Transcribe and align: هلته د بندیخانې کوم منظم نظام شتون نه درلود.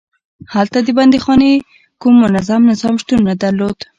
هلته 0.53 0.77
د 0.83 0.89
بندیخانې 0.97 1.53
کوم 2.01 2.13
منظم 2.23 2.61
نظام 2.71 2.93
شتون 3.01 3.19
نه 3.29 3.33
درلود. 3.41 3.77